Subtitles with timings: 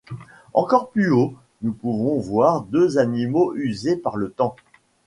[0.55, 4.55] Encore plus haut nous pouvons voir deux animaux usés par le temps.